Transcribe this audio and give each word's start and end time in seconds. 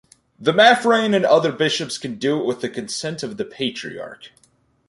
The 0.39 0.51
Maphrian 0.51 1.13
and 1.15 1.27
other 1.27 1.51
bishops 1.51 1.99
can 1.99 2.15
do 2.15 2.39
it 2.39 2.45
with 2.47 2.61
the 2.61 2.69
consent 2.69 3.21
of 3.21 3.37
the 3.37 3.45
Patriarch. 3.45 4.31